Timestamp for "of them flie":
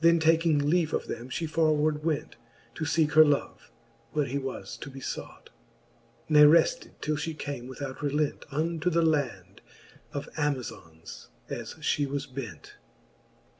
0.94-1.48